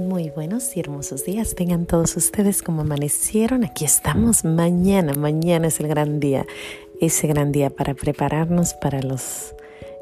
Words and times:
Muy 0.00 0.30
buenos 0.30 0.76
y 0.76 0.80
hermosos 0.80 1.24
días. 1.24 1.54
Tengan 1.54 1.84
todos 1.84 2.16
ustedes 2.16 2.62
como 2.62 2.80
amanecieron. 2.80 3.64
Aquí 3.64 3.84
estamos 3.84 4.46
mañana. 4.46 5.12
Mañana 5.12 5.68
es 5.68 5.78
el 5.78 5.88
gran 5.88 6.20
día. 6.20 6.46
Ese 7.00 7.26
gran 7.26 7.52
día 7.52 7.68
para 7.68 7.92
prepararnos 7.92 8.72
para 8.72 9.02
los, 9.02 9.54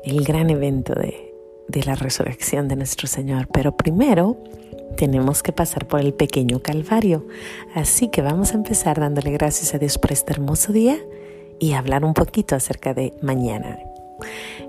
el 0.04 0.24
gran 0.24 0.50
evento 0.50 0.94
de, 0.94 1.34
de 1.66 1.82
la 1.82 1.96
resurrección 1.96 2.68
de 2.68 2.76
nuestro 2.76 3.08
Señor. 3.08 3.48
Pero 3.52 3.76
primero 3.76 4.36
tenemos 4.96 5.42
que 5.42 5.52
pasar 5.52 5.88
por 5.88 6.00
el 6.00 6.14
pequeño 6.14 6.60
Calvario. 6.60 7.26
Así 7.74 8.08
que 8.08 8.22
vamos 8.22 8.52
a 8.52 8.54
empezar 8.54 9.00
dándole 9.00 9.32
gracias 9.32 9.74
a 9.74 9.78
Dios 9.78 9.98
por 9.98 10.12
este 10.12 10.32
hermoso 10.32 10.72
día 10.72 10.96
y 11.58 11.72
hablar 11.72 12.04
un 12.04 12.14
poquito 12.14 12.54
acerca 12.54 12.94
de 12.94 13.12
mañana. 13.20 13.78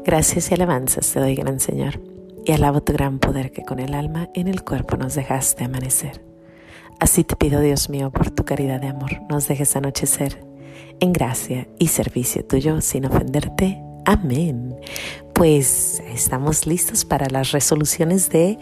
Gracias 0.04 0.50
y 0.50 0.56
alabanzas 0.56 1.12
te 1.14 1.20
doy, 1.20 1.36
gran 1.36 1.60
Señor 1.60 2.19
y 2.50 2.52
alabo 2.52 2.82
tu 2.82 2.94
gran 2.94 3.20
poder 3.20 3.52
que 3.52 3.62
con 3.62 3.78
el 3.78 3.94
alma 3.94 4.32
en 4.34 4.48
el 4.48 4.64
cuerpo 4.64 4.98
nos 4.98 5.14
dejaste 5.14 5.66
amanecer. 5.66 6.26
Así 7.00 7.24
te 7.24 7.36
pido, 7.36 7.62
Dios 7.62 7.92
mío, 7.92 8.10
por 8.10 8.32
tu 8.32 8.44
caridad 8.44 8.82
de 8.82 8.88
amor, 8.88 9.22
nos 9.30 9.48
dejes 9.48 9.76
anochecer 9.76 10.44
en 11.00 11.14
gracia 11.14 11.68
y 11.78 11.90
servicio 11.90 12.44
tuyo 12.44 12.82
sin 12.82 13.06
ofenderte. 13.06 13.80
Amén. 14.04 14.76
Pues 15.36 16.02
estamos 16.12 16.66
listos 16.66 17.06
para 17.06 17.28
las 17.30 17.52
resoluciones 17.52 18.32
de 18.32 18.58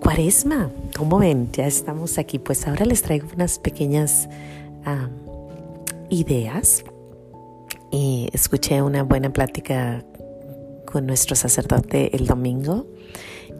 Cuaresma. 0.00 0.70
Como 0.96 1.18
ven, 1.18 1.52
ya 1.52 1.66
estamos 1.66 2.16
aquí. 2.16 2.38
Pues 2.38 2.66
ahora 2.66 2.86
les 2.86 3.02
traigo 3.02 3.28
unas 3.34 3.58
pequeñas 3.58 4.30
ideas. 6.08 6.84
Y 7.92 8.30
escuché 8.32 8.80
una 8.80 9.02
buena 9.02 9.30
plática 9.30 10.06
con 10.90 11.06
nuestro 11.06 11.36
sacerdote 11.36 12.16
el 12.16 12.26
domingo 12.26 12.86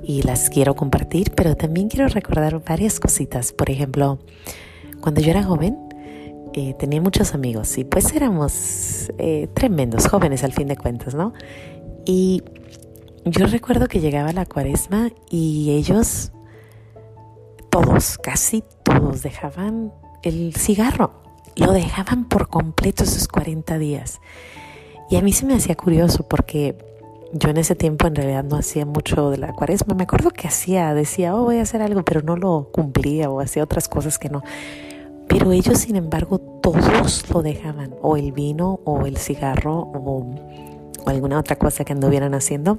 y 0.03 0.23
las 0.23 0.51
quiero 0.51 0.75
compartir, 0.75 1.33
pero 1.35 1.57
también 1.57 1.89
quiero 1.89 2.09
recordar 2.09 2.63
varias 2.65 3.01
cositas. 3.01 3.53
Por 3.53 3.71
ejemplo, 3.71 4.19
cuando 5.01 5.21
yo 5.21 5.31
era 5.31 5.43
joven, 5.43 5.77
eh, 6.53 6.75
tenía 6.79 7.01
muchos 7.01 7.35
amigos 7.35 7.79
y 7.79 7.85
pues 7.85 8.13
éramos 8.13 9.13
eh, 9.19 9.49
tremendos, 9.55 10.09
jóvenes 10.09 10.43
al 10.43 10.53
fin 10.53 10.67
de 10.69 10.77
cuentas, 10.77 11.15
¿no? 11.15 11.33
Y 12.05 12.43
yo 13.25 13.47
recuerdo 13.47 13.87
que 13.87 14.01
llegaba 14.01 14.33
la 14.33 14.47
cuaresma 14.47 15.11
y 15.31 15.71
ellos, 15.71 16.33
todos, 17.71 18.19
casi 18.19 18.65
todos, 18.83 19.23
dejaban 19.23 19.93
el 20.23 20.55
cigarro, 20.55 21.23
lo 21.57 21.73
dejaban 21.73 22.29
por 22.29 22.49
completo 22.49 23.05
esos 23.05 23.29
40 23.29 23.79
días. 23.79 24.21
Y 25.11 25.17
a 25.17 25.23
mí 25.23 25.33
se 25.33 25.45
me 25.45 25.55
hacía 25.55 25.77
curioso 25.77 26.27
porque 26.27 26.77
yo 27.33 27.51
en 27.51 27.57
ese 27.57 27.75
tiempo 27.75 28.07
en 28.07 28.15
realidad 28.15 28.45
no 28.45 28.57
hacía 28.57 28.85
mucho 28.85 29.31
de 29.31 29.39
la 29.39 29.53
cuaresma. 29.53 29.95
Me 29.95 30.05
acuerdo 30.05 30.31
que 30.31 30.49
hacía, 30.49 30.93
decía, 30.95 31.35
oh, 31.35 31.45
voy 31.45 31.59
a 31.59 31.63
hacer 31.63 31.83
algo, 31.83 32.05
pero 32.05 32.23
no 32.23 32.37
lo 32.37 32.71
cumplía 32.73 33.31
o 33.31 33.41
hacía 33.41 33.63
otras 33.63 33.89
cosas 33.89 34.19
que 34.19 34.29
no. 34.29 34.43
Pero 35.29 35.53
ellos, 35.53 35.79
sin 35.79 35.95
embargo, 35.95 36.39
todos 36.39 37.31
lo 37.33 37.43
dejaban, 37.43 37.95
o 38.03 38.17
el 38.17 38.33
vino, 38.33 38.81
o 38.85 39.07
el 39.07 39.17
cigarro, 39.17 39.79
o, 39.79 40.27
alguna 41.07 41.39
otra 41.39 41.57
cosa 41.57 41.85
que 41.85 41.93
anduvieran 41.93 42.35
haciendo. 42.35 42.79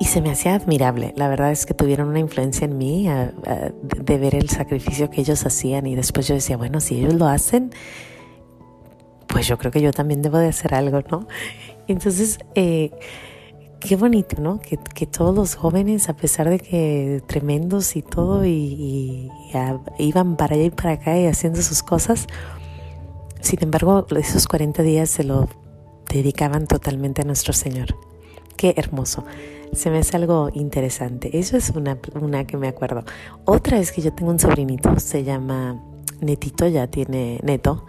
Y 0.00 0.06
se 0.06 0.20
me 0.20 0.30
hacía 0.30 0.54
admirable. 0.54 1.12
La 1.16 1.28
verdad 1.28 1.52
es 1.52 1.64
que 1.64 1.74
tuvieron 1.74 2.08
una 2.08 2.18
influencia 2.18 2.64
en 2.64 2.76
mí 2.76 3.08
de 3.82 4.18
ver 4.18 4.34
el 4.34 4.48
sacrificio 4.48 5.10
que 5.10 5.20
ellos 5.20 5.44
hacían. 5.46 5.86
Y 5.86 5.94
después 5.94 6.26
yo 6.26 6.34
decía, 6.34 6.56
bueno, 6.56 6.80
si 6.80 6.98
ellos 6.98 7.14
lo 7.14 7.26
hacen, 7.26 7.70
pues 9.28 9.46
yo 9.46 9.58
creo 9.58 9.70
que 9.70 9.80
yo 9.80 9.92
también 9.92 10.22
debo 10.22 10.38
de 10.38 10.48
hacer 10.48 10.74
algo, 10.74 11.02
¿no? 11.10 11.28
Entonces, 11.86 12.38
eh, 12.54 12.90
qué 13.80 13.96
bonito, 13.96 14.40
¿no? 14.40 14.60
Que, 14.60 15.06
todos 15.06 15.34
los 15.34 15.54
jóvenes, 15.54 16.08
a 16.08 16.16
pesar 16.16 16.48
de 16.48 16.58
que 16.58 17.22
tremendos 17.26 17.96
y 17.96 18.02
todo, 18.02 18.44
y, 18.44 19.30
iban 19.98 20.36
para 20.36 20.54
allá 20.54 20.64
y 20.64 20.70
para 20.70 20.92
acá 20.92 21.18
y 21.18 21.26
haciendo 21.26 21.62
sus 21.62 21.82
cosas, 21.82 22.26
sin 23.40 23.62
embargo, 23.62 24.06
esos 24.16 24.46
40 24.46 24.82
días 24.82 25.10
se 25.10 25.24
lo 25.24 25.48
dedicaban 26.08 26.66
totalmente 26.66 27.22
a 27.22 27.24
nuestro 27.24 27.52
Señor. 27.52 27.94
Qué 28.56 28.74
hermoso. 28.76 29.24
Se 29.72 29.90
me 29.90 29.98
hace 29.98 30.16
algo 30.16 30.50
interesante. 30.52 31.38
Eso 31.38 31.56
es 31.56 31.70
una, 31.70 31.98
una 32.20 32.46
que 32.46 32.56
me 32.56 32.66
acuerdo. 32.66 33.04
Otra 33.44 33.78
es 33.78 33.92
que 33.92 34.02
yo 34.02 34.12
tengo 34.12 34.32
un 34.32 34.40
sobrinito, 34.40 34.98
se 34.98 35.22
llama 35.22 35.80
Netito, 36.20 36.66
ya 36.66 36.88
tiene, 36.88 37.38
Neto, 37.44 37.86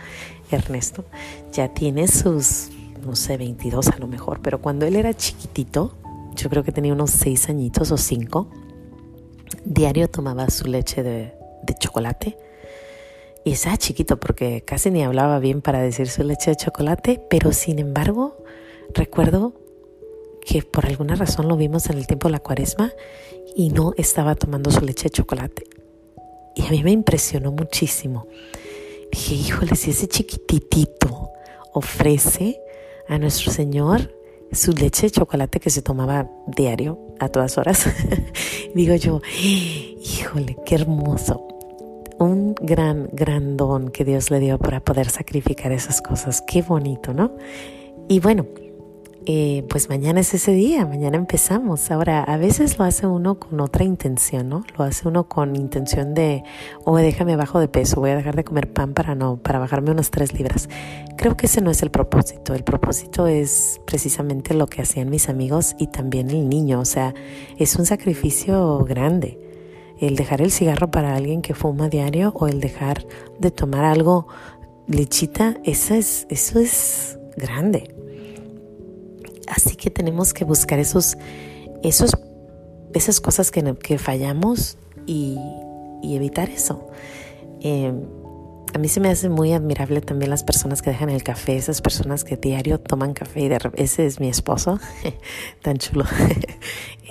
Ernesto, 0.52 1.06
ya 1.52 1.74
tiene 1.74 2.08
sus 2.08 2.70
no 3.06 3.16
sé, 3.16 3.38
22 3.38 3.88
a 3.90 3.98
lo 3.98 4.08
mejor, 4.08 4.42
pero 4.42 4.62
cuando 4.62 4.86
él 4.86 4.96
era 4.96 5.14
chiquitito, 5.14 5.96
yo 6.36 6.50
creo 6.50 6.64
que 6.64 6.72
tenía 6.72 6.94
unos 6.94 7.12
6 7.12 7.50
añitos 7.50 7.92
o 7.92 7.98
5, 7.98 8.50
diario 9.66 10.10
tomaba 10.10 10.50
su 10.50 10.68
leche 10.68 11.04
de, 11.04 11.34
chocolate. 11.80 12.38
Y 13.46 13.52
estaba 13.52 13.78
chiquito 13.78 14.20
porque 14.20 14.64
casi 14.66 14.90
ni 14.92 15.04
hablaba 15.04 15.40
bien 15.40 15.62
para 15.62 15.80
decir 15.80 16.10
su 16.10 16.24
leche 16.24 16.52
de 16.52 16.58
chocolate, 16.58 17.22
pero 17.30 17.54
sin 17.54 17.80
embargo 17.80 18.44
recuerdo 18.94 19.54
que 20.42 20.64
por 20.64 20.88
alguna 20.88 21.16
razón 21.16 21.48
lo 21.48 21.56
vimos 21.56 21.90
en 21.90 22.00
el 22.00 22.08
tiempo 22.08 22.28
de 22.28 22.34
la 22.34 22.40
cuaresma 22.40 22.92
y 23.56 23.70
no 23.70 23.94
estaba 23.98 24.36
tomando 24.36 24.72
su 24.72 24.82
leche 24.82 25.04
de 25.04 25.10
chocolate. 25.12 25.64
Y 26.56 26.66
a 26.66 26.72
mí 26.72 26.84
me 26.84 26.92
impresionó 26.92 27.52
muchísimo. 27.52 28.28
Dije, 29.12 29.36
híjole, 29.36 29.76
si 29.76 29.92
ese 29.92 30.08
chiquititito 30.08 31.30
ofrece 31.74 32.60
a 33.08 33.18
nuestro 33.18 33.52
Señor 33.52 34.14
su 34.52 34.72
leche 34.72 35.08
de 35.08 35.12
chocolate 35.12 35.60
que 35.60 35.70
se 35.70 35.82
tomaba 35.82 36.30
diario, 36.48 37.00
a 37.20 37.30
todas 37.30 37.58
horas. 37.58 37.86
Digo 38.76 38.96
yo, 38.96 39.22
híjole, 39.44 40.58
qué 40.66 40.76
hermoso. 40.76 41.46
Un 42.18 42.56
gran, 42.56 43.10
gran 43.14 43.56
don 43.56 43.90
que 43.90 44.04
Dios 44.04 44.30
le 44.32 44.40
dio 44.40 44.58
para 44.58 44.82
poder 44.82 45.10
sacrificar 45.10 45.72
esas 45.72 46.02
cosas. 46.02 46.42
Qué 46.42 46.62
bonito, 46.62 47.14
¿no? 47.14 47.32
Y 48.08 48.20
bueno, 48.20 48.46
eh, 49.32 49.64
pues 49.70 49.90
mañana 49.90 50.22
es 50.22 50.34
ese 50.34 50.54
día, 50.54 50.88
mañana 50.88 51.16
empezamos. 51.16 51.92
Ahora, 51.92 52.24
a 52.24 52.38
veces 52.38 52.80
lo 52.80 52.86
hace 52.86 53.06
uno 53.06 53.38
con 53.38 53.60
otra 53.60 53.84
intención, 53.84 54.50
¿no? 54.50 54.64
Lo 54.76 54.84
hace 54.84 55.08
uno 55.08 55.30
con 55.30 55.56
intención 55.56 56.16
de, 56.16 56.42
oh, 56.84 56.98
déjame 56.98 57.36
bajo 57.36 57.60
de 57.60 57.68
peso, 57.68 58.00
voy 58.00 58.10
a 58.10 58.16
dejar 58.16 58.36
de 58.36 58.44
comer 58.44 58.74
pan 58.74 58.96
para 58.96 59.14
no, 59.14 59.38
para 59.38 59.60
bajarme 59.60 59.92
unas 59.92 60.10
tres 60.10 60.34
libras. 60.34 60.68
Creo 61.16 61.38
que 61.38 61.46
ese 61.46 61.62
no 61.62 61.70
es 61.70 61.84
el 61.84 61.92
propósito. 61.92 62.56
El 62.56 62.64
propósito 62.64 63.28
es 63.28 63.80
precisamente 63.86 64.56
lo 64.56 64.66
que 64.66 64.82
hacían 64.82 65.12
mis 65.12 65.30
amigos 65.30 65.76
y 65.78 65.86
también 65.86 66.32
el 66.32 66.50
niño. 66.50 66.80
O 66.80 66.86
sea, 66.86 67.14
es 67.60 67.76
un 67.76 67.86
sacrificio 67.86 68.80
grande. 68.80 69.40
El 70.00 70.16
dejar 70.16 70.42
el 70.42 70.50
cigarro 70.50 70.90
para 70.90 71.16
alguien 71.16 71.44
que 71.44 71.54
fuma 71.54 71.88
diario 71.88 72.32
o 72.34 72.48
el 72.48 72.60
dejar 72.60 73.06
de 73.38 73.52
tomar 73.52 73.86
algo 73.86 74.26
lechita, 74.88 75.56
eso 75.66 75.94
es, 75.94 76.26
eso 76.32 76.58
es 76.60 77.20
grande. 77.38 77.99
Así 79.50 79.76
que 79.76 79.90
tenemos 79.90 80.34
que 80.34 80.46
buscar 80.46 80.80
esos, 80.80 81.18
esos, 81.84 82.12
esas 82.94 83.20
cosas 83.20 83.52
que, 83.52 83.76
que 83.76 83.98
fallamos 83.98 84.78
y, 85.06 85.38
evitar 86.04 86.50
eso. 86.50 86.88
Em, 87.62 88.04
a 88.74 88.78
mí 88.78 88.88
se 88.88 89.00
me 89.00 89.10
hace 89.10 89.30
muy 89.30 89.54
admirable 89.54 90.02
también 90.02 90.30
las 90.30 90.44
personas 90.44 90.82
que 90.82 90.92
dejan 90.92 91.10
el 91.10 91.24
café, 91.24 91.58
esas 91.58 91.82
personas 91.82 92.24
que 92.24 92.38
diario 92.38 92.80
toman 92.80 93.14
café 93.14 93.42
y 93.42 93.48
de 93.50 93.58
ese 93.76 94.06
es 94.06 94.20
mi 94.20 94.30
esposo, 94.30 94.80
tan 95.62 95.78
chulo. 95.78 96.06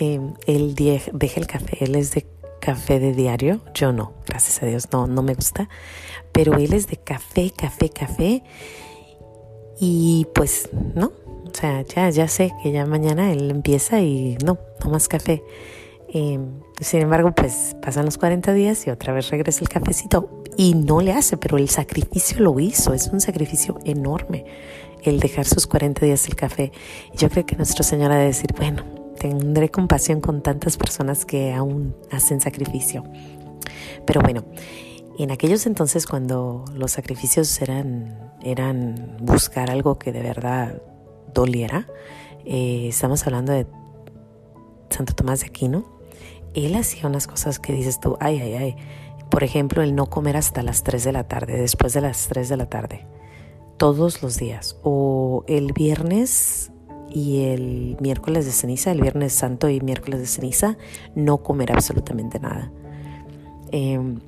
Em, 0.00 0.34
él 0.46 0.76
deja 0.76 1.40
el 1.40 1.48
café, 1.48 1.84
él 1.84 1.96
es 1.96 2.12
de 2.12 2.24
café 2.60 3.00
de 3.00 3.12
diario, 3.14 3.60
yo 3.74 3.92
no, 3.92 4.12
gracias 4.28 4.62
a 4.62 4.66
Dios, 4.66 4.86
no, 4.92 5.08
no 5.08 5.22
me 5.22 5.34
gusta, 5.34 5.68
pero 6.30 6.54
él 6.54 6.72
es 6.72 6.86
de 6.86 6.98
café, 6.98 7.50
café, 7.50 7.90
café 7.90 8.44
y 9.80 10.28
pues 10.36 10.68
no, 10.94 11.10
sea, 11.58 11.82
ya, 11.82 12.10
ya 12.10 12.28
sé 12.28 12.52
que 12.62 12.72
ya 12.72 12.86
mañana 12.86 13.32
él 13.32 13.50
empieza 13.50 14.00
y 14.00 14.36
no, 14.44 14.58
no 14.84 14.90
más 14.90 15.08
café. 15.08 15.42
Em, 16.08 16.60
sin 16.80 17.02
embargo, 17.02 17.34
pues 17.34 17.76
pasan 17.82 18.04
los 18.04 18.16
40 18.16 18.52
días 18.54 18.86
y 18.86 18.90
otra 18.90 19.12
vez 19.12 19.30
regresa 19.30 19.60
el 19.60 19.68
cafecito 19.68 20.42
y 20.56 20.74
no 20.74 21.00
le 21.00 21.12
hace, 21.12 21.36
pero 21.36 21.58
el 21.58 21.68
sacrificio 21.68 22.40
lo 22.40 22.58
hizo, 22.60 22.94
es 22.94 23.08
un 23.08 23.20
sacrificio 23.20 23.78
enorme 23.84 24.44
el 25.02 25.20
dejar 25.20 25.46
sus 25.46 25.66
40 25.66 26.04
días 26.06 26.26
el 26.28 26.34
café. 26.34 26.72
Yo 27.14 27.28
creo 27.28 27.46
que 27.46 27.56
nuestro 27.56 27.84
Señor 27.84 28.12
ha 28.12 28.16
de 28.16 28.26
decir, 28.26 28.54
bueno, 28.56 28.84
tendré 29.18 29.68
compasión 29.70 30.20
con 30.20 30.42
tantas 30.42 30.76
personas 30.76 31.24
que 31.24 31.52
aún 31.52 31.94
hacen 32.10 32.40
sacrificio. 32.40 33.04
Pero 34.06 34.20
bueno, 34.20 34.44
en 35.18 35.30
aquellos 35.30 35.66
entonces 35.66 36.06
cuando 36.06 36.64
los 36.74 36.92
sacrificios 36.92 37.60
eran, 37.60 38.32
eran 38.42 39.16
buscar 39.20 39.70
algo 39.70 39.98
que 39.98 40.12
de 40.12 40.22
verdad 40.22 40.80
doliera. 41.34 41.88
Eh, 42.44 42.88
estamos 42.88 43.26
hablando 43.26 43.52
de 43.52 43.66
Santo 44.90 45.14
Tomás 45.14 45.40
de 45.40 45.46
Aquino. 45.46 45.84
Él 46.54 46.74
hacía 46.74 47.06
unas 47.06 47.26
cosas 47.26 47.58
que 47.58 47.72
dices 47.72 48.00
tú, 48.00 48.16
ay, 48.20 48.40
ay, 48.40 48.54
ay. 48.54 48.76
Por 49.30 49.44
ejemplo, 49.44 49.82
el 49.82 49.94
no 49.94 50.06
comer 50.06 50.36
hasta 50.36 50.62
las 50.62 50.82
3 50.82 51.04
de 51.04 51.12
la 51.12 51.28
tarde, 51.28 51.60
después 51.60 51.92
de 51.92 52.00
las 52.00 52.28
3 52.28 52.48
de 52.48 52.56
la 52.56 52.66
tarde, 52.66 53.06
todos 53.76 54.22
los 54.22 54.38
días. 54.38 54.78
O 54.82 55.44
el 55.46 55.72
viernes 55.72 56.72
y 57.10 57.44
el 57.44 57.96
miércoles 58.00 58.46
de 58.46 58.52
ceniza, 58.52 58.90
el 58.90 59.00
viernes 59.00 59.32
santo 59.32 59.68
y 59.68 59.80
miércoles 59.80 60.20
de 60.20 60.26
ceniza, 60.26 60.78
no 61.14 61.42
comer 61.42 61.72
absolutamente 61.72 62.40
nada. 62.40 62.72
Em, 63.70 64.20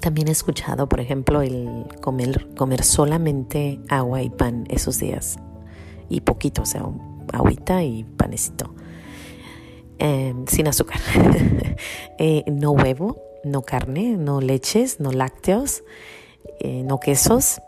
también 0.00 0.28
he 0.28 0.32
escuchado, 0.32 0.88
por 0.88 1.00
ejemplo, 1.00 1.42
el 1.42 1.86
comer, 2.00 2.48
comer 2.56 2.84
solamente 2.84 3.80
agua 3.88 4.22
y 4.22 4.30
pan 4.30 4.64
esos 4.68 4.98
días. 4.98 5.38
Y 6.08 6.20
poquito, 6.20 6.62
o 6.62 6.66
sea, 6.66 6.84
agüita 7.32 7.82
y 7.82 8.04
panecito. 8.04 8.74
Em, 9.98 10.46
sin 10.46 10.68
azúcar. 10.68 11.00
Eh, 12.20 12.42
no 12.50 12.72
huevo, 12.72 13.22
no 13.44 13.62
carne, 13.62 14.16
no 14.16 14.40
leches, 14.40 14.98
no 14.98 15.12
lácteos, 15.12 15.84
eh, 16.58 16.82
no 16.82 16.98
quesos. 16.98 17.60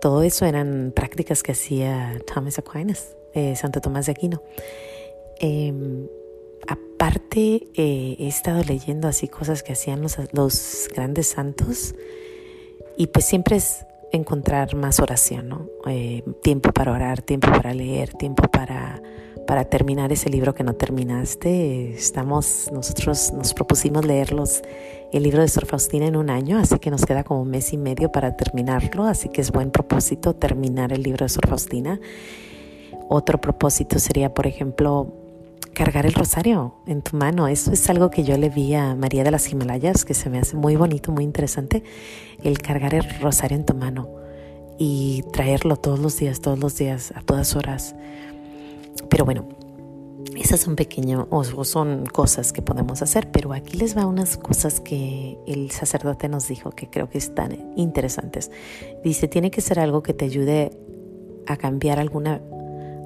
Todo 0.00 0.22
eso 0.22 0.46
eran 0.46 0.92
prácticas 0.94 1.42
que 1.42 1.50
hacía 1.50 2.16
Thomas 2.32 2.60
Aquinas, 2.60 3.16
eh, 3.32 3.56
Santo 3.56 3.80
Tomás 3.80 4.06
de 4.06 4.12
Aquino. 4.12 4.42
Em, 5.40 6.06
aparte, 6.68 7.66
he 7.74 8.28
estado 8.28 8.62
leyendo 8.62 9.08
así 9.08 9.26
cosas 9.26 9.64
que 9.64 9.72
hacían 9.72 10.00
los, 10.00 10.18
los, 10.32 10.88
grandes 10.94 11.26
santos 11.26 11.96
y 12.96 13.08
pues 13.08 13.24
siempre 13.24 13.56
es 13.56 13.84
encontrar 14.16 14.74
más 14.74 15.00
oración, 15.00 15.48
¿no? 15.48 15.68
tiempo 16.42 16.72
para 16.72 16.92
orar, 16.92 17.22
tiempo 17.22 17.48
para 17.48 17.74
leer, 17.74 18.12
tiempo 18.14 18.44
para 18.50 19.02
para 19.46 19.64
terminar 19.64 20.12
ese 20.12 20.30
libro 20.30 20.54
que 20.54 20.64
no 20.64 20.74
terminaste. 20.74 21.94
Estamos, 21.94 22.70
nosotros 22.72 23.32
nos 23.32 23.54
propusimos 23.54 24.04
leerlos 24.04 24.62
el 25.12 25.22
libro 25.22 25.42
de 25.42 25.48
Sor 25.48 25.66
Faustina 25.66 26.06
en 26.06 26.16
un 26.16 26.30
año, 26.30 26.58
así 26.58 26.78
que 26.78 26.90
nos 26.90 27.04
queda 27.06 27.24
como 27.24 27.42
un 27.42 27.50
mes 27.50 27.72
y 27.72 27.76
medio 27.76 28.10
para 28.10 28.36
terminarlo, 28.36 29.04
así 29.04 29.28
que 29.28 29.40
es 29.40 29.52
buen 29.52 29.70
propósito 29.70 30.34
terminar 30.34 30.92
el 30.92 31.02
libro 31.02 31.24
de 31.24 31.28
Sor 31.28 31.46
Faustina. 31.46 32.00
Otro 33.08 33.40
propósito 33.40 33.98
sería, 33.98 34.32
por 34.32 34.46
ejemplo, 34.46 35.23
cargar 35.74 36.06
el 36.06 36.14
rosario 36.14 36.76
en 36.86 37.02
tu 37.02 37.16
mano. 37.16 37.48
Eso 37.48 37.72
es 37.72 37.90
algo 37.90 38.10
que 38.10 38.24
yo 38.24 38.38
le 38.38 38.48
vi 38.48 38.74
a 38.74 38.94
María 38.94 39.24
de 39.24 39.30
las 39.30 39.50
Himalayas, 39.52 40.04
que 40.04 40.14
se 40.14 40.30
me 40.30 40.38
hace 40.38 40.56
muy 40.56 40.76
bonito, 40.76 41.12
muy 41.12 41.24
interesante, 41.24 41.82
el 42.42 42.58
cargar 42.58 42.94
el 42.94 43.04
rosario 43.20 43.58
en 43.58 43.66
tu 43.66 43.74
mano 43.74 44.08
y 44.78 45.24
traerlo 45.32 45.76
todos 45.76 45.98
los 45.98 46.16
días, 46.18 46.40
todos 46.40 46.58
los 46.58 46.76
días, 46.76 47.12
a 47.14 47.20
todas 47.20 47.54
horas. 47.56 47.94
Pero 49.10 49.24
bueno, 49.24 49.46
esas 50.36 50.60
son 50.60 50.76
pequeñas 50.76 51.26
o, 51.30 51.64
son 51.64 52.06
cosas 52.06 52.52
que 52.52 52.62
podemos 52.62 53.02
hacer, 53.02 53.30
pero 53.30 53.52
aquí 53.52 53.76
les 53.76 53.96
va 53.96 54.06
unas 54.06 54.36
cosas 54.36 54.80
que 54.80 55.38
el 55.46 55.70
sacerdote 55.70 56.28
nos 56.28 56.48
dijo 56.48 56.70
que 56.70 56.88
creo 56.88 57.08
que 57.08 57.18
están 57.18 57.72
interesantes. 57.76 58.50
Dice, 59.02 59.28
tiene 59.28 59.50
que 59.50 59.60
ser 59.60 59.78
algo 59.78 60.02
que 60.02 60.14
te 60.14 60.24
ayude 60.24 60.70
a 61.46 61.56
cambiar 61.56 61.98
alguna, 61.98 62.40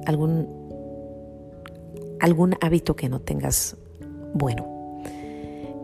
algún, 0.05 0.47
algún 2.19 2.55
hábito 2.61 2.95
que 2.95 3.09
no 3.09 3.21
tengas 3.21 3.77
bueno, 4.33 5.01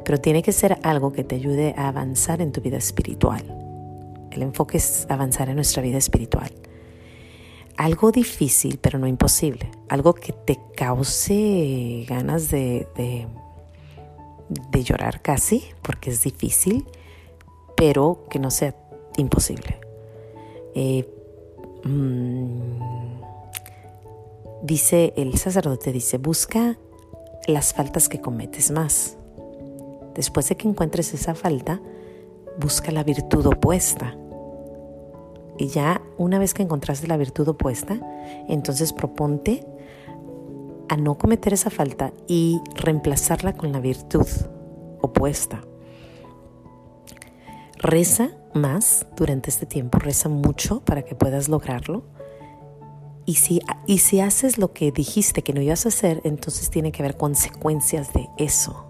pero 0.04 0.20
tiene 0.20 0.44
que 0.44 0.52
ser 0.52 0.78
algo 0.84 1.12
que 1.12 1.24
te 1.24 1.36
ayude 1.36 1.74
a 1.78 1.88
avanzar 1.88 2.42
en 2.42 2.52
tu 2.52 2.62
vida 2.62 2.78
espiritual. 2.78 3.44
El 4.32 4.42
enfoque 4.42 4.78
es 4.78 5.08
avanzar 5.10 5.50
en 5.50 5.56
nuestra 5.56 5.82
vida 5.82 5.98
espiritual 5.98 6.52
algo 7.78 8.12
difícil, 8.12 8.80
pero 8.82 9.00
no 9.00 9.08
imposible, 9.08 9.70
algo 9.90 10.14
que 10.14 10.32
te 10.32 10.60
cause 10.76 12.06
ganas 12.08 12.50
de, 12.50 12.88
de, 12.96 14.84
llorar 14.84 15.22
casi, 15.22 15.64
porque 15.82 16.12
es 16.12 16.24
difícil, 16.24 16.86
pero 17.76 18.26
que 18.30 18.40
no 18.40 18.52
sea 18.52 18.76
imposible. 19.18 19.80
Eh, 20.74 21.10
mm, 21.84 22.95
dice 24.66 25.14
el 25.16 25.38
sacerdote, 25.38 25.92
dice, 25.92 26.18
busca 26.18 26.78
las 27.48 27.74
faltas 27.74 28.10
que 28.10 28.22
cometes 28.22 28.72
más. 28.72 29.18
Después 30.14 30.50
de 30.50 30.58
que 30.58 30.68
encuentres 30.68 31.14
esa 31.14 31.36
falta, 31.36 31.82
busca 32.60 32.92
la 32.92 33.04
virtud 33.04 33.46
opuesta 33.46 34.16
y 35.58 35.68
ya 35.68 36.02
una 36.18 36.40
vez 36.40 36.54
que 36.54 36.64
encontraste 36.64 37.08
la 37.08 37.18
virtud 37.18 37.48
opuesta, 37.48 38.00
entonces 38.48 38.92
proponte 38.94 39.66
a 40.90 40.98
no 40.98 41.18
cometer 41.18 41.54
esa 41.54 41.70
falta 41.70 42.14
y 42.28 42.62
reemplazarla 42.76 43.54
con 43.54 43.72
la 43.72 43.80
virtud 43.80 44.28
opuesta. 45.02 45.62
Reza 47.78 48.32
más 48.54 49.06
durante 49.16 49.50
este 49.50 49.66
tiempo, 49.66 50.00
reza 50.00 50.30
mucho 50.30 50.82
para 50.82 51.04
que 51.04 51.16
puedas 51.16 51.50
lograrlo. 51.50 52.04
Y 53.26 53.36
si, 53.36 53.62
y 53.88 54.00
si 54.00 54.20
haces 54.20 54.58
lo 54.58 54.72
que 54.74 54.92
dijiste 54.92 55.42
que 55.42 55.54
no 55.54 55.62
ibas 55.62 55.86
a 55.86 55.90
hacer, 55.90 56.22
entonces 56.24 56.70
tiene 56.70 56.92
que 56.92 57.02
haber 57.02 57.18
consecuencias 57.18 58.14
de 58.14 58.30
eso 58.38 58.86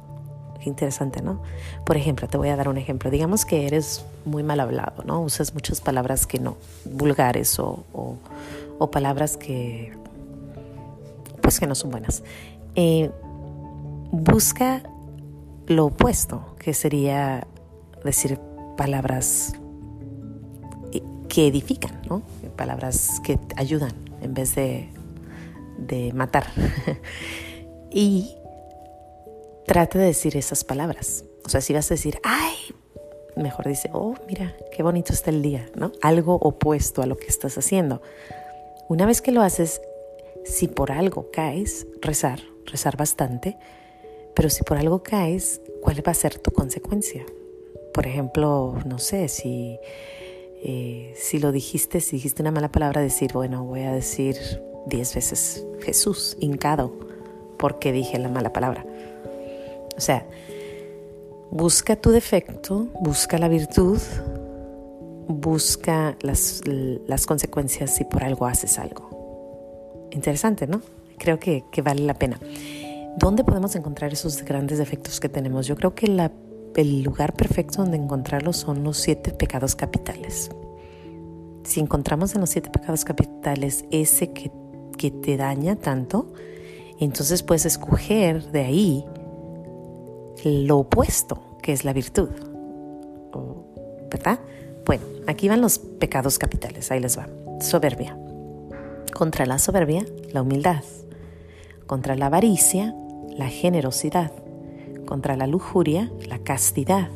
interesante, 0.69 1.21
¿no? 1.21 1.41
Por 1.85 1.97
ejemplo, 1.97 2.27
te 2.27 2.37
voy 2.37 2.49
a 2.49 2.55
dar 2.55 2.69
un 2.69 2.77
ejemplo. 2.77 3.09
Digamos 3.09 3.45
que 3.45 3.65
eres 3.65 4.05
muy 4.25 4.43
mal 4.43 4.59
hablado, 4.59 5.03
¿no? 5.03 5.21
Usas 5.21 5.53
muchas 5.53 5.81
palabras 5.81 6.27
que 6.27 6.39
no, 6.39 6.57
vulgares 6.85 7.59
o, 7.59 7.83
o, 7.93 8.91
palabras 8.91 9.37
que, 9.37 9.93
pues 11.41 11.59
que 11.59 11.67
no 11.67 11.75
son 11.75 11.91
buenas. 11.91 12.23
Eh, 12.75 13.11
busca 14.11 14.83
lo 15.67 15.85
opuesto, 15.85 16.55
que 16.59 16.73
sería 16.73 17.47
decir 18.03 18.39
palabras 18.77 19.53
que 21.29 21.47
edifican, 21.47 22.01
¿no? 22.07 22.21
Palabras 22.55 23.19
que 23.23 23.39
ayudan 23.57 23.93
en 24.21 24.33
vez 24.33 24.55
de, 24.55 24.89
de 25.77 26.13
matar. 26.13 26.45
y 27.91 28.35
trate 29.65 29.97
de 29.97 30.05
decir 30.05 30.37
esas 30.37 30.63
palabras. 30.63 31.25
O 31.45 31.49
sea, 31.49 31.61
si 31.61 31.73
vas 31.73 31.89
a 31.91 31.95
decir, 31.95 32.19
ay, 32.23 32.55
mejor 33.35 33.67
dice, 33.67 33.89
oh, 33.93 34.15
mira, 34.27 34.55
qué 34.71 34.83
bonito 34.83 35.13
está 35.13 35.29
el 35.29 35.41
día, 35.41 35.65
¿no? 35.75 35.91
Algo 36.01 36.35
opuesto 36.35 37.01
a 37.01 37.05
lo 37.05 37.17
que 37.17 37.27
estás 37.27 37.57
haciendo. 37.57 38.01
Una 38.87 39.05
vez 39.05 39.21
que 39.21 39.31
lo 39.31 39.41
haces, 39.41 39.81
si 40.45 40.67
por 40.67 40.91
algo 40.91 41.31
caes, 41.31 41.87
rezar, 42.01 42.39
rezar 42.65 42.97
bastante, 42.97 43.57
pero 44.35 44.49
si 44.49 44.63
por 44.63 44.77
algo 44.77 45.01
caes, 45.01 45.61
¿cuál 45.81 46.05
va 46.05 46.11
a 46.11 46.15
ser 46.15 46.37
tu 46.37 46.51
consecuencia? 46.51 47.25
Por 47.93 48.05
ejemplo, 48.05 48.77
no 48.85 48.99
sé, 48.99 49.27
si, 49.27 49.79
eh, 50.67 51.13
si 51.15 51.37
lo 51.37 51.51
dijiste, 51.51 52.01
si 52.01 52.15
dijiste 52.15 52.41
una 52.41 52.49
mala 52.49 52.71
palabra, 52.71 52.99
decir, 52.99 53.31
bueno, 53.33 53.63
voy 53.63 53.83
a 53.83 53.91
decir 53.91 54.35
diez 54.87 55.13
veces 55.13 55.63
Jesús, 55.81 56.37
hincado, 56.39 56.91
porque 57.59 57.91
dije 57.91 58.17
la 58.17 58.29
mala 58.29 58.51
palabra. 58.51 58.83
O 59.95 60.01
sea, 60.01 60.25
busca 61.51 61.95
tu 61.95 62.09
defecto, 62.09 62.87
busca 62.99 63.37
la 63.37 63.47
virtud, 63.47 63.99
busca 65.27 66.17
las, 66.21 66.63
consecuencias 67.27 67.95
si 67.95 68.03
por 68.03 68.23
algo 68.23 68.47
haces 68.47 68.79
algo. 68.79 70.07
Interesante, 70.09 70.65
¿no? 70.65 70.81
Creo 71.19 71.39
que, 71.39 71.63
vale 71.83 72.01
la 72.01 72.15
pena. 72.15 72.39
¿Dónde 73.19 73.43
podemos 73.43 73.75
encontrar 73.75 74.13
esos 74.13 74.41
grandes 74.41 74.79
defectos 74.79 75.19
que 75.19 75.29
tenemos? 75.29 75.67
Yo 75.67 75.75
creo 75.75 75.93
que 75.93 76.07
el 76.75 77.03
lugar 77.03 77.33
perfecto 77.33 77.81
donde 77.81 77.97
encontrarlos 77.97 78.57
son 78.57 78.83
los 78.83 78.97
siete 78.97 79.31
pecados 79.31 79.75
capitales. 79.75 80.49
Si 81.63 81.79
encontramos 81.79 82.35
en 82.35 82.41
los 82.41 82.49
siete 82.49 82.69
pecados 82.69 83.05
capitales 83.05 83.85
ese 83.91 84.31
que, 84.33 84.51
que 84.97 85.11
te 85.11 85.37
daña 85.37 85.75
tanto, 85.75 86.33
entonces 86.99 87.43
puedes 87.43 87.65
escoger 87.65 88.51
de 88.51 88.61
ahí 88.61 89.05
lo 90.43 90.79
opuesto, 90.79 91.57
que 91.61 91.73
es 91.73 91.83
la 91.83 91.93
virtud. 91.93 92.29
¿Verdad? 94.09 94.39
Bueno, 94.85 95.03
aquí 95.27 95.49
van 95.49 95.61
los 95.61 95.79
pecados 95.79 96.37
capitales, 96.37 96.91
ahí 96.91 96.99
les 96.99 97.17
va. 97.17 97.27
Soberbia. 97.59 98.17
Contra 99.13 99.45
la 99.45 99.57
soberbia, 99.59 100.05
la 100.31 100.41
humildad. 100.41 100.83
Contra 101.87 102.15
la 102.15 102.27
avaricia, 102.27 102.95
la 103.29 103.47
generosidad. 103.47 104.31
Contra 105.05 105.35
la 105.35 105.47
lujuria, 105.47 106.11
la 106.27 106.34
castidad. 106.45 107.09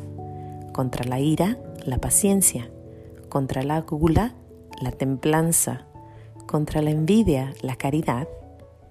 Contra 0.74 1.06
la 1.06 1.18
ira, 1.20 1.56
la 1.86 1.96
paciencia. 1.96 2.70
Contra 3.30 3.62
la 3.62 3.80
gula, 3.80 4.34
la 4.82 4.90
templanza. 4.90 5.86
Contra 6.46 6.82
la 6.82 6.90
envidia, 6.90 7.54
la 7.62 7.76
caridad. 7.76 8.28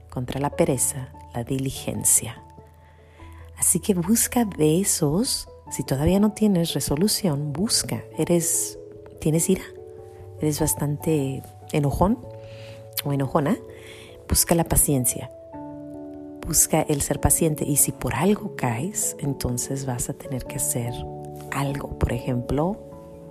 Contra 0.09 0.39
la 0.39 0.49
pereza, 0.49 1.09
la 1.35 1.43
diligencia. 1.43 2.41
Así 3.57 3.79
que 3.79 3.93
busca 3.93 4.45
de 4.45 4.79
esos, 4.79 5.49
si 5.69 5.83
todavía 5.83 6.19
no 6.19 6.31
tienes 6.31 6.73
resolución, 6.73 7.53
busca. 7.53 8.03
Eres, 8.17 8.79
tienes 9.19 9.49
ira, 9.49 9.65
eres 10.39 10.59
bastante 10.59 11.43
enojón 11.73 12.17
o 13.03 13.13
enojona, 13.13 13.57
busca 14.27 14.55
la 14.55 14.63
paciencia. 14.63 15.29
Busca 16.49 16.81
el 16.81 17.03
ser 17.03 17.19
paciente 17.19 17.63
y 17.63 17.75
si 17.75 17.91
por 17.91 18.15
algo 18.15 18.55
caes, 18.55 19.15
entonces 19.19 19.85
vas 19.85 20.09
a 20.09 20.13
tener 20.13 20.45
que 20.45 20.55
hacer 20.55 20.91
algo. 21.51 21.99
Por 21.99 22.11
ejemplo, 22.11 22.75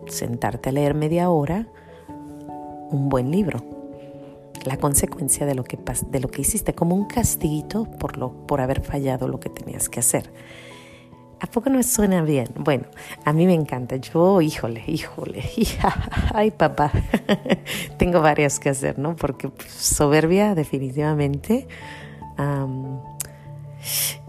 sentarte 0.06 0.68
a 0.68 0.72
leer 0.72 0.94
media 0.94 1.28
hora 1.28 1.66
un 2.06 3.08
buen 3.08 3.32
libro. 3.32 3.58
la 4.64 4.76
consecuencia 4.76 5.46
de 5.46 5.56
lo 5.56 5.64
que, 5.64 5.76
de 6.10 6.20
lo 6.20 6.28
que 6.28 6.42
hiciste, 6.42 6.74
como 6.74 6.94
un 6.94 7.06
castiguito 7.06 7.86
por, 7.86 8.18
lo, 8.18 8.46
por 8.46 8.60
haber 8.60 8.82
fallado 8.82 9.26
lo 9.26 9.40
que 9.40 9.48
tenías 9.48 9.88
que 9.88 9.98
hacer. 9.98 10.32
¿A 11.40 11.48
poco 11.48 11.70
no 11.70 11.82
suena 11.82 12.22
bien? 12.22 12.46
Bueno, 12.54 12.84
a 13.24 13.32
mí 13.32 13.46
me 13.46 13.54
encanta. 13.54 13.96
Yo, 13.96 14.40
híjole, 14.40 14.84
híjole, 14.86 15.42
hija, 15.56 16.08
ay 16.32 16.52
papá, 16.52 16.92
tengo 17.98 18.20
varias 18.20 18.60
que 18.60 18.68
hacer, 18.68 18.96
¿no? 18.96 19.16
Porque 19.16 19.48
pues, 19.48 19.72
soberbia 19.72 20.54
definitivamente, 20.54 21.66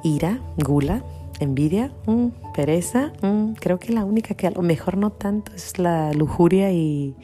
ira, 0.04 0.39
gula, 0.58 1.04
envidia, 1.39 1.92
mm, 2.06 2.28
pereza, 2.54 3.13
mm, 3.22 3.54
creo 3.54 3.80
que 3.80 3.94
la 3.94 4.06
única 4.06 4.36
que 4.36 4.48
a 4.48 4.51
lo 4.51 4.62
mejor 4.62 4.98
no 4.98 5.12
tanto 5.12 5.54
es 5.54 5.80
la 5.80 6.13
lujuria 6.13 6.72
y, 6.72 7.16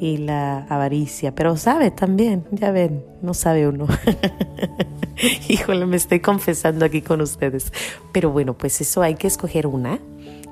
y 0.00 0.18
la 0.18 0.64
avaricia, 0.68 1.34
pero 1.34 1.56
sabe 1.56 1.90
también, 1.90 2.44
ya 2.50 2.70
ven, 2.70 3.04
no 3.22 3.34
sabe 3.34 3.68
uno. 3.68 3.86
Híjole, 5.48 5.86
me 5.86 5.96
estoy 5.96 6.20
confesando 6.20 6.84
aquí 6.84 7.02
con 7.02 7.20
ustedes. 7.20 7.72
Pero 8.12 8.30
bueno, 8.30 8.54
pues 8.54 8.80
eso 8.80 9.02
hay 9.02 9.16
que 9.16 9.26
escoger 9.26 9.66
una, 9.66 9.98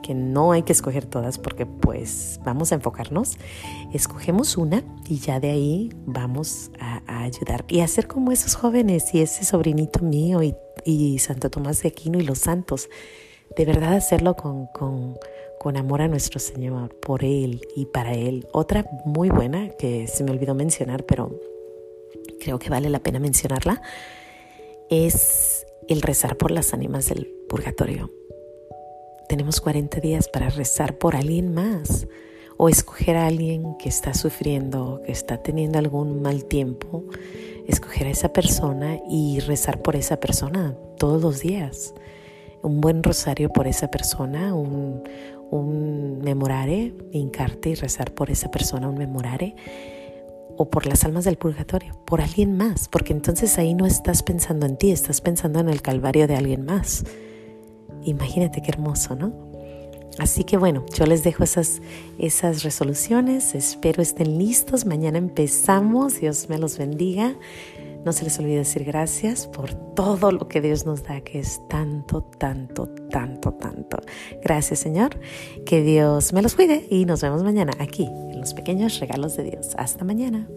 que 0.06 0.14
no 0.14 0.52
hay 0.52 0.62
que 0.62 0.72
escoger 0.72 1.04
todas 1.04 1.38
porque 1.38 1.66
pues 1.66 2.38
vamos 2.44 2.70
a 2.70 2.76
enfocarnos. 2.76 3.38
Escogemos 3.92 4.56
una 4.56 4.84
y 5.08 5.18
ya 5.18 5.40
de 5.40 5.50
ahí 5.50 5.90
vamos 6.06 6.70
a, 6.78 7.24
ayudar 7.24 7.64
y 7.68 7.80
hacer 7.80 8.06
como 8.06 8.30
esos 8.30 8.54
jóvenes 8.54 9.12
y 9.14 9.20
ese 9.20 9.44
sobrinito 9.44 10.00
mío 10.00 10.42
y, 10.42 10.54
y, 10.84 11.18
Santo 11.18 11.50
Tomás 11.50 11.82
de 11.82 11.88
Aquino 11.88 12.20
y 12.20 12.22
los 12.22 12.38
santos. 12.38 12.88
De 13.56 13.64
verdad 13.64 13.94
hacerlo 13.94 14.36
con, 14.36 14.66
con, 14.66 15.16
con 15.58 15.76
amor 15.76 16.02
a 16.02 16.08
nuestro 16.08 16.38
Señor, 16.38 16.94
por 17.00 17.24
Él 17.24 17.66
y 17.74 17.86
para 17.86 18.12
Él. 18.14 18.46
Otra 18.52 18.86
muy 19.04 19.28
buena 19.28 19.70
que 19.70 20.06
se 20.06 20.22
me 20.22 20.30
olvidó 20.30 20.54
mencionar, 20.54 21.04
pero 21.04 21.40
creo 22.40 22.60
que 22.60 22.70
vale 22.70 22.90
la 22.90 23.00
pena 23.00 23.18
mencionarla 23.18 23.82
es 24.88 25.66
el 25.88 26.00
rezar 26.00 26.36
por 26.36 26.52
las 26.52 26.72
ánimas 26.74 27.08
del 27.08 27.26
purgatorio. 27.48 28.12
Tenemos 29.28 29.60
40 29.60 30.00
días 30.00 30.28
para 30.28 30.50
rezar 30.50 30.98
por 30.98 31.16
alguien 31.16 31.52
más 31.52 32.06
o 32.56 32.68
escoger 32.68 33.16
a 33.16 33.26
alguien 33.26 33.76
que 33.76 33.88
está 33.88 34.14
sufriendo, 34.14 35.02
que 35.04 35.12
está 35.12 35.42
teniendo 35.42 35.78
algún 35.78 36.22
mal 36.22 36.44
tiempo, 36.44 37.04
escoger 37.66 38.06
a 38.06 38.10
esa 38.10 38.32
persona 38.32 38.98
y 39.10 39.40
rezar 39.40 39.82
por 39.82 39.96
esa 39.96 40.18
persona 40.20 40.76
todos 40.96 41.20
los 41.20 41.40
días. 41.40 41.94
Un 42.62 42.80
buen 42.80 43.02
rosario 43.02 43.50
por 43.50 43.66
esa 43.66 43.90
persona, 43.90 44.54
un, 44.54 45.02
un 45.50 46.20
memorare, 46.20 46.94
hincarte 47.12 47.70
y 47.70 47.74
rezar 47.74 48.12
por 48.12 48.30
esa 48.30 48.50
persona, 48.50 48.88
un 48.88 48.96
memorare 48.96 49.54
o 50.56 50.70
por 50.70 50.86
las 50.86 51.04
almas 51.04 51.24
del 51.24 51.36
purgatorio, 51.36 51.94
por 52.06 52.20
alguien 52.20 52.56
más, 52.56 52.88
porque 52.88 53.12
entonces 53.12 53.58
ahí 53.58 53.74
no 53.74 53.86
estás 53.86 54.22
pensando 54.22 54.66
en 54.66 54.76
ti, 54.76 54.90
estás 54.90 55.20
pensando 55.20 55.60
en 55.60 55.68
el 55.68 55.82
calvario 55.82 56.26
de 56.26 56.36
alguien 56.36 56.64
más. 56.64 57.04
Imagínate 58.04 58.62
qué 58.62 58.70
hermoso, 58.70 59.14
¿no? 59.14 59.46
Así 60.18 60.44
que 60.44 60.56
bueno, 60.56 60.84
yo 60.94 61.04
les 61.04 61.22
dejo 61.24 61.44
esas, 61.44 61.82
esas 62.18 62.62
resoluciones, 62.62 63.54
espero 63.54 64.02
estén 64.02 64.38
listos, 64.38 64.86
mañana 64.86 65.18
empezamos, 65.18 66.20
Dios 66.20 66.48
me 66.48 66.58
los 66.58 66.78
bendiga. 66.78 67.34
No 68.04 68.12
se 68.12 68.24
les 68.24 68.38
olvide 68.38 68.58
decir 68.58 68.84
gracias 68.84 69.48
por 69.48 69.74
todo 69.94 70.30
lo 70.30 70.46
que 70.46 70.60
Dios 70.60 70.86
nos 70.86 71.02
da, 71.02 71.20
que 71.22 71.40
es 71.40 71.60
tanto, 71.68 72.22
tanto, 72.22 72.86
tanto, 73.10 73.52
tanto. 73.54 73.98
Gracias 74.42 74.78
Señor, 74.78 75.18
que 75.66 75.82
Dios 75.82 76.32
me 76.32 76.40
los 76.40 76.54
cuide 76.54 76.86
y 76.88 77.04
nos 77.04 77.20
vemos 77.20 77.42
mañana 77.42 77.72
aquí 77.78 78.04
en 78.04 78.40
los 78.40 78.54
pequeños 78.54 79.00
regalos 79.00 79.36
de 79.36 79.42
Dios. 79.42 79.74
Hasta 79.76 80.04
mañana. 80.04 80.48